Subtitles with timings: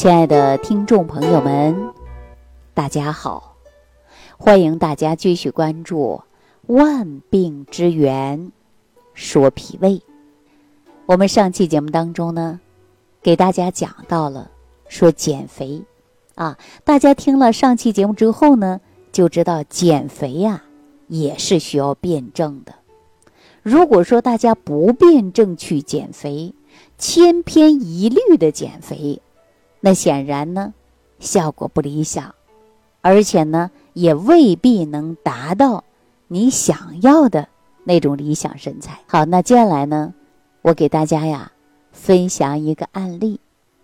[0.00, 1.92] 亲爱的听众朋友们，
[2.72, 3.58] 大家好！
[4.38, 6.22] 欢迎大家继续关注
[6.74, 8.50] 《万病之源
[9.12, 9.98] 说脾胃》。
[11.04, 12.60] 我们上期节目当中呢，
[13.20, 14.50] 给大家讲到了
[14.88, 15.82] 说减肥
[16.34, 18.80] 啊，大家听了上期节目之后呢，
[19.12, 20.62] 就知道减肥呀
[21.08, 22.72] 也是需要辩证的。
[23.62, 26.54] 如果说大家不辩证去减肥，
[26.96, 29.20] 千篇一律的减肥。
[29.80, 30.74] 那显然呢，
[31.18, 32.34] 效果不理想，
[33.00, 35.84] 而且呢，也未必能达到
[36.28, 37.48] 你想要的
[37.84, 39.00] 那种理想身材。
[39.06, 40.14] 好，那接下来呢，
[40.62, 41.52] 我给大家呀
[41.92, 43.40] 分享一个案例，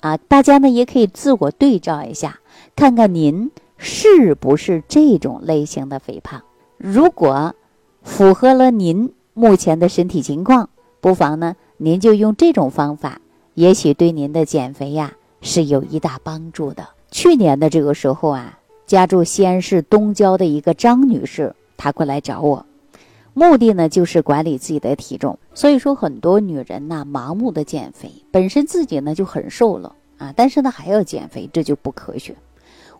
[0.00, 2.40] 啊，大家呢也可以自我对照一下，
[2.76, 6.42] 看看您是不是这种类型的肥胖。
[6.76, 7.54] 如果
[8.02, 10.68] 符合了您目前的身体情况，
[11.00, 13.20] 不妨呢，您就用这种方法，
[13.54, 15.14] 也许对您的减肥呀。
[15.40, 16.88] 是有一大帮助的。
[17.10, 22.66] 去年的这个时候啊，家住西安市东郊的一个张女士，她过来找我，
[23.32, 25.38] 目的呢就是管理自己的体重。
[25.54, 32.36] 所以说，很多女人呐，盲目的减肥，本身自己呢就很瘦了啊，但是呢还要减肥，这就不科学。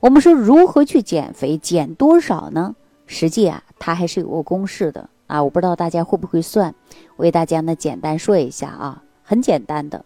[0.00, 2.74] 我们说如何去减肥，减多少呢？
[3.06, 5.42] 实际啊，它还是有个公式的啊。
[5.42, 6.74] 我不知道大家会不会算，
[7.16, 10.04] 我给大家呢简单说一下啊，很简单的，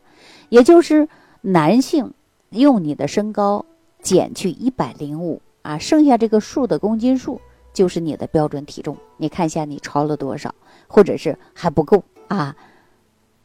[0.48, 1.08] 也就是
[1.40, 2.12] 男性。
[2.60, 3.64] 用你的身高
[4.02, 7.40] 减去一百零五啊，剩下这个数的公斤数
[7.72, 8.96] 就是你的标准体重。
[9.16, 10.54] 你看一下你超了多少，
[10.86, 12.54] 或者是还不够啊，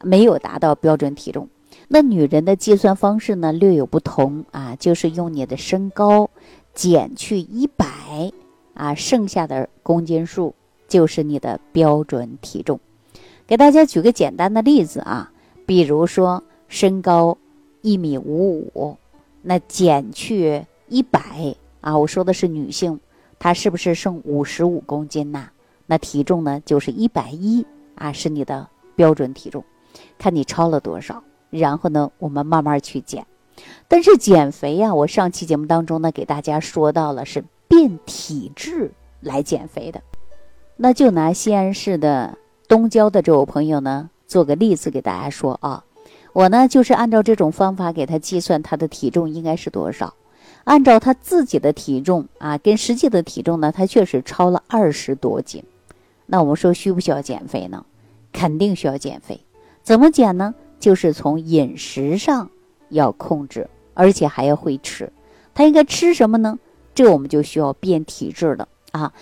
[0.02, 1.48] 没有达到标准体重。
[1.88, 6.28] 那女人的计算方式呢略有不同啊，就是用你的身高
[6.74, 7.86] 减去一百
[8.74, 10.54] 啊，剩下的公斤数
[10.86, 12.78] 就是你的标准体重。
[13.46, 15.32] 给大家举个简单的例子啊，
[15.64, 17.38] 比如说身高。
[17.80, 18.96] 一米五五，
[19.42, 21.20] 那减去一百
[21.80, 22.98] 啊，我说的是女性，
[23.38, 25.48] 她是不是剩五十五公斤呐？
[25.86, 29.64] 那体重呢就是一百一啊，是你的标准体重，
[30.18, 33.26] 看你超了多少，然后呢，我们慢慢去减。
[33.88, 40.02] 但是减肥呀，我上期节目当中呢，给大家说到了是变体质来减肥的，
[40.76, 42.36] 那就拿西安市的
[42.68, 45.84] 东郊的这位朋友呢，做个例子给大家说啊。
[46.32, 50.14] 我呢，就是按照这种方法给他计算他的体重应该是多少，
[50.64, 55.64] 按照他自己的体重啊，跟实际的体重呢，他确实超了二十多斤。
[56.26, 57.84] 那我们说需不需要减肥呢？
[58.32, 59.40] 肯定需要减肥。
[59.82, 60.54] 怎么减呢？
[60.78, 62.50] 就是从饮食上
[62.90, 65.10] 要控制，而且还要会吃。
[65.54, 66.58] 他应该吃什么呢？
[66.94, 69.12] 这我们就需要变体质了啊。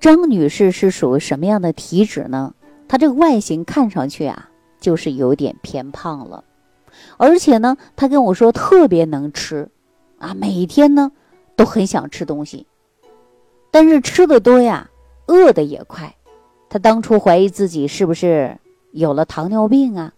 [0.00, 2.54] 张女士是属于什么样的体质呢？
[2.86, 4.50] 她这个外形看上去啊。
[4.84, 6.44] 就是有点偏胖了，
[7.16, 9.70] 而且呢，他跟我说特别能吃，
[10.18, 11.10] 啊，每天呢
[11.56, 12.66] 都很想吃东西，
[13.70, 14.90] 但是吃的多呀，
[15.26, 16.14] 饿的也快。
[16.68, 18.58] 他当初怀疑自己是不是
[18.90, 20.12] 有了糖尿病啊，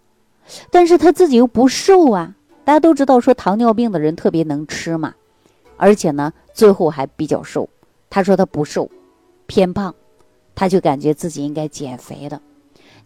[0.73, 2.35] 但是他自己又不瘦啊。
[2.65, 5.15] 大家都知道说糖尿病的人特别能吃嘛，
[5.77, 7.69] 而且呢，最后还比较瘦。
[8.11, 8.91] 他说他不瘦，
[9.47, 9.95] 偏胖，
[10.57, 12.43] 他就感觉自己应该减肥了。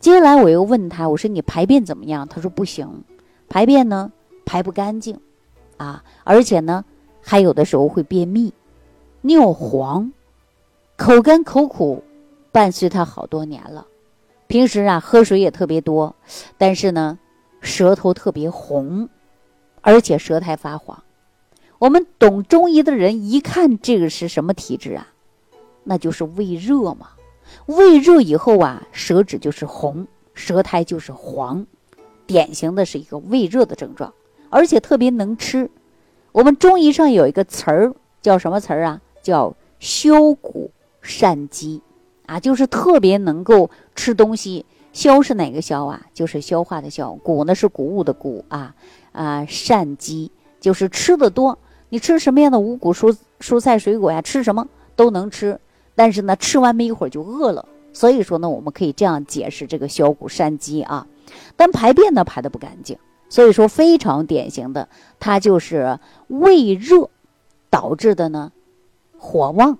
[0.00, 2.26] 接下来我又问他，我说你排便怎么样？
[2.26, 3.04] 他说不行，
[3.50, 4.10] 排便呢
[4.46, 5.20] 排不干净，
[5.76, 6.82] 啊，而且呢
[7.20, 8.50] 还有的时候会便秘，
[9.20, 10.10] 尿黄，
[10.96, 12.02] 口干口苦，
[12.50, 13.86] 伴随他好多年了。
[14.46, 16.16] 平时啊喝水也特别多，
[16.56, 17.18] 但是呢
[17.60, 19.06] 舌头特别红，
[19.82, 21.04] 而且舌苔发黄。
[21.78, 25.06] 我们懂中医的人一看这个是什么体质啊？
[25.84, 27.10] 那就是胃热嘛。
[27.66, 31.66] 胃热以后啊，舌质就是红，舌苔就是黄，
[32.26, 34.12] 典型的是一个胃热的症状，
[34.48, 35.70] 而且特别能吃。
[36.32, 39.00] 我们中医上有一个词儿叫什么词儿啊？
[39.22, 40.70] 叫消谷
[41.02, 41.82] 善饥，
[42.26, 44.64] 啊，就是特别能够吃东西。
[44.92, 46.06] 消是哪个消啊？
[46.12, 47.12] 就是消化的消。
[47.14, 48.74] 谷呢是谷物的谷啊
[49.12, 51.58] 啊，善饥就是吃的多。
[51.90, 54.20] 你吃什么样的五谷蔬蔬菜水果呀？
[54.20, 54.66] 吃什么
[54.96, 55.60] 都能吃。
[56.02, 61.06] 但是呢，吃完没一会儿就饿了，所以说呢，我们可以这样解释这个小骨山鸡啊。
[61.56, 62.96] 但排便呢排的不干净，
[63.28, 64.88] 所以说非常典型的，
[65.18, 65.98] 它就是
[66.28, 67.10] 胃热
[67.68, 68.50] 导致的呢，
[69.18, 69.76] 火旺，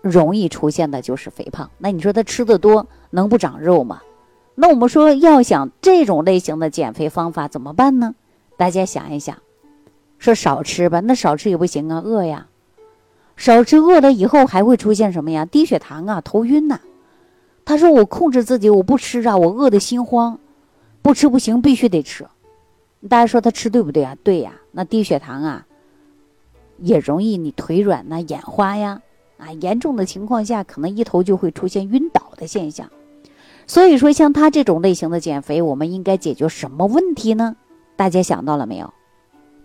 [0.00, 1.70] 容易出现的就是肥胖。
[1.76, 4.00] 那你说他吃的多能不长肉吗？
[4.54, 8.14] 那我们说要想这种类型的减肥方法怎么办呢？
[8.56, 9.36] 大家想一想，
[10.16, 12.46] 说少吃吧，那少吃也不行啊，饿呀。
[13.42, 15.44] 少吃饿了以后还会出现什么呀？
[15.44, 16.78] 低血糖啊，头晕呐。
[17.64, 20.38] 他说：“我控制自己，我不吃啊，我饿的心慌，
[21.02, 22.24] 不吃不行，必须得吃。”
[23.10, 24.16] 大家说他吃对不对啊？
[24.22, 25.66] 对呀，那低血糖啊，
[26.78, 29.02] 也容易你腿软呐、眼花呀，
[29.38, 32.88] 啊，严重的情况下可能一头就会出现晕倒的现象。
[33.66, 37.56] 所以说，像他这种类型的减肥，我们应该解决什么问题呢？
[37.96, 38.94] 大家想到了没有？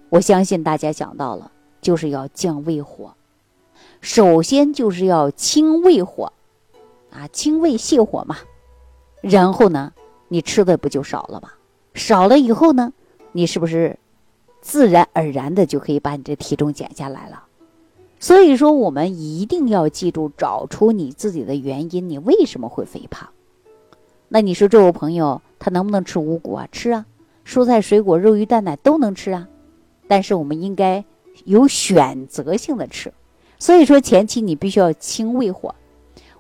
[0.10, 3.14] 我相信大家想到了，就是要降胃火。
[4.02, 6.32] 首先就是要清胃火，
[7.12, 8.38] 啊，清胃泻火嘛。
[9.22, 9.94] 然后呢，
[10.28, 11.50] 你吃的不就少了吗？
[11.94, 12.94] 少了以后呢，
[13.32, 13.98] 你是不是
[14.62, 17.44] 自然而然的就可以把你这体重减下来了？
[18.20, 23.30] 所以说，我们一定要记住，找出你自己的原因，你为什么会肥胖？
[24.28, 26.68] 那你说这位朋友他能不能吃五谷啊？
[26.72, 27.06] 吃啊，
[27.46, 29.48] 蔬菜、水果、肉、鱼、蛋、奶都能吃啊。
[30.08, 31.04] 但是我们应该
[31.46, 33.14] 有选择性的吃。
[33.60, 35.76] 所以说前期你必须要清胃火，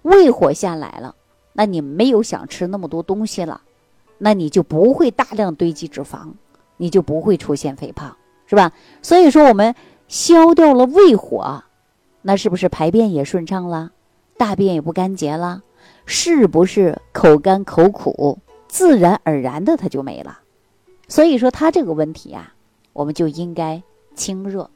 [0.02, 1.16] 胃火下来了，
[1.54, 3.62] 那你没有想吃那么多东西了，
[4.18, 6.34] 那你就不会大量堆积脂肪，
[6.78, 8.16] 你就不会出现肥胖，
[8.46, 8.72] 是吧？
[9.02, 9.74] 所以说我们
[10.08, 11.64] 消掉了胃火，
[12.22, 13.92] 那是不是排便也顺畅了，
[14.38, 15.64] 大便也不干结了？
[16.06, 20.40] 是不是口干口苦，自然而然的它就没了？
[21.08, 22.54] 所以说他这个问题啊，
[22.94, 23.82] 我们就应该
[24.14, 24.70] 清热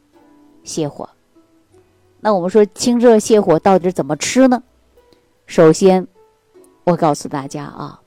[0.66, 1.10] 泻火。
[2.22, 4.62] 那我们说清热泻火到底怎么吃呢？
[5.48, 6.08] 首先，
[6.84, 8.00] 我告诉大家啊，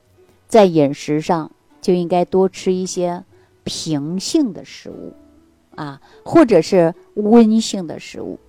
[0.47, 1.51] 在饮食上
[1.81, 3.23] 就应该多吃一些
[3.65, 5.13] 平性的食物，
[5.75, 8.39] 啊，或者是温性的食物。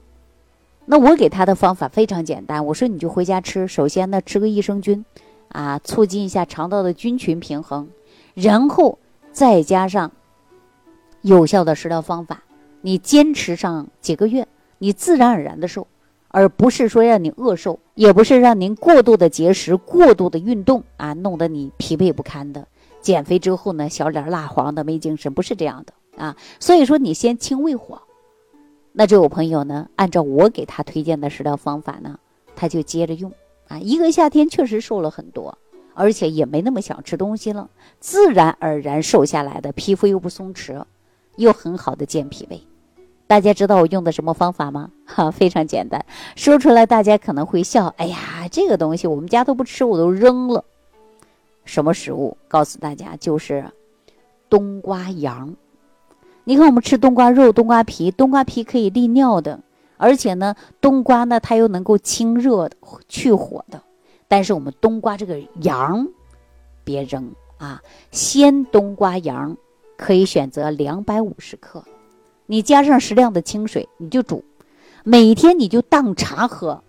[0.84, 3.66] 那我给他的方法非常简单，我说你就回家吃。
[3.66, 5.04] 首先呢，吃个益生菌，
[5.48, 7.88] 啊，促进一下肠道的菌群平衡，
[8.34, 9.00] 然后
[9.32, 10.12] 再加上
[11.22, 12.44] 有效的食疗方法，
[12.82, 14.46] 你坚持上几个月，
[14.78, 15.86] 你自然而然的瘦，
[16.28, 22.66] 而不是说让你饿瘦，也不是让您过度的节食、过度的运动啊，弄得你疲惫不堪的。
[23.00, 26.36] 减肥之后呢，小脸蜡黄的、没精神，不是这样的啊。
[26.58, 28.02] 所以说，你先清胃火。
[28.92, 29.88] 那这位朋友呢？
[29.96, 32.18] 按照我给他推荐的食疗方法呢，
[32.56, 33.32] 他就接着用
[33.68, 33.78] 啊。
[33.78, 35.56] 一个夏天确实瘦了很多，
[35.94, 37.70] 而且也没那么想吃东西了，
[38.00, 40.82] 自然而然瘦下来的，皮肤又不松弛，
[41.36, 42.60] 又很好的健脾胃。
[43.26, 44.90] 大家知道我用的什么方法吗？
[45.04, 46.04] 哈，非常简单，
[46.36, 47.86] 说出来大家可能会笑。
[47.96, 50.64] 哎呀，这个东西我们家都不吃，我都扔了。
[51.64, 52.36] 什么食物？
[52.46, 53.64] 告诉大家，就是
[54.48, 55.54] 冬瓜瓤。
[56.44, 59.58] 你看，我们吃冬瓜肉、冬瓜皮，冬瓜皮可以利尿的，
[59.96, 62.76] 而且呢，冬瓜呢，它又能够清热的、
[63.08, 63.82] 去火的。
[64.28, 66.08] 但是我们冬瓜这个瓤，
[66.84, 67.82] 别扔啊！
[68.12, 69.56] 鲜冬瓜瓤
[69.96, 71.82] 可以选择两百五十克，
[72.46, 74.44] 你加上适量的清水，你就煮，
[75.04, 76.82] 每天你就当茶喝，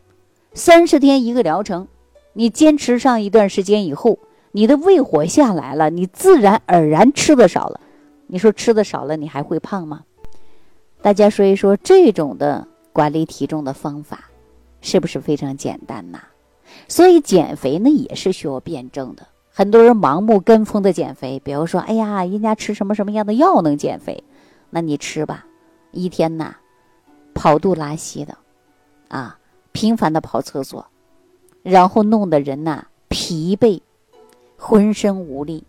[0.53, 1.87] 三十天一个疗程，
[2.33, 4.19] 你坚持上一段时间以后，
[4.51, 7.79] 你的胃火下来了，你自然而然吃的少了。
[8.27, 10.03] 你说吃的少了，你还会胖吗？
[11.01, 14.29] 大家说一说这种的管理体重的方法，
[14.81, 16.19] 是不是非常简单呐？
[16.87, 19.25] 所以减肥呢也是需要辩证的。
[19.53, 24.23] 很多人盲目跟风的减肥，比如说，哎呀，人家吃什么什么样的药能减肥，
[24.77, 25.43] 那你吃吧，
[25.89, 26.55] 一天呐
[27.33, 28.37] 跑肚拉稀的，
[29.07, 29.39] 啊，
[29.71, 30.85] 频繁的跑厕所，
[31.63, 33.81] 然后弄得人呐疲惫，
[34.55, 35.65] 浑身无力，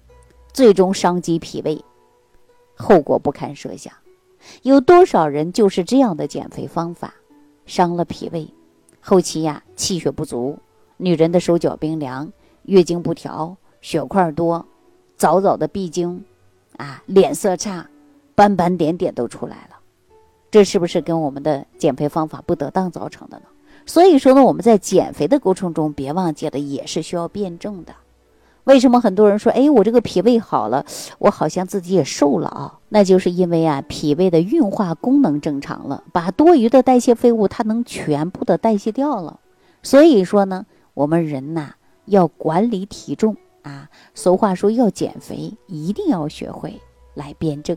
[0.52, 1.82] 最终伤及脾胃。
[2.76, 3.90] 后果不堪设想，
[4.60, 7.14] 有多少人就是这样的减肥方法，
[7.64, 8.46] 伤了脾胃，
[9.00, 10.58] 后期呀气血不足，
[10.98, 12.30] 女人的手脚冰凉，
[12.64, 14.66] 月经不调，血块多，
[15.16, 16.22] 早早的闭经，
[16.76, 17.88] 啊脸色差，
[18.38, 19.80] 斑斑点点都出来了，
[20.48, 23.46] 这是不是跟我们的减肥方法不得当造成的呢？
[23.84, 27.92] 所以说呢，我们在减肥的过程中，别忘记了也是需要辩证的。
[28.62, 30.86] 为什么很多人说，哎，我这个脾胃好了，
[31.18, 32.78] 我好像自己也瘦了啊？
[32.90, 39.40] 那就是因为啊，脾胃的运化功能正常了，把多余的代谢废物它能全部的代谢掉了。
[39.82, 40.64] 所以说呢，
[40.94, 41.72] 我们人呐
[42.04, 43.90] 要管理体重啊。
[44.14, 46.80] 俗话说要减肥，一定要学会
[47.14, 47.76] 来辩证。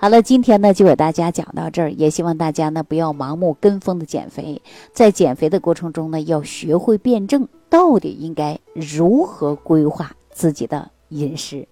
[0.00, 4.62] 好了，今天呢就给大家讲到这儿，也希望大家呢不要盲目跟风的减肥，
[4.92, 10.12] 在减肥的过程中呢要学会辩证，到底应该如何规划。
[10.30, 11.66] 自己的饮食，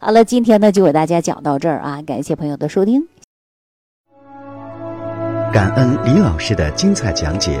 [0.00, 3.06] 好了，今天呢就给大家讲到这儿啊，感谢朋友的收听。
[5.52, 7.60] 感恩李老师的精彩讲解。